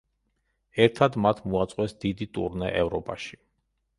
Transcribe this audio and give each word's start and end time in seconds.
ერთად 0.85 1.17
მათ 1.25 1.43
მოაწყვეს 1.55 1.95
დიდი 2.05 2.27
ტურნე 2.39 2.73
ევროპაში. 2.83 3.41